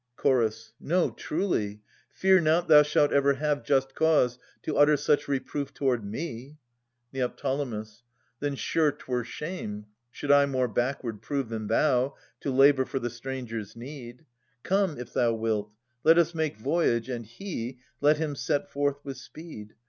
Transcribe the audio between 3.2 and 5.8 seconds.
have Just cause to utter such reproof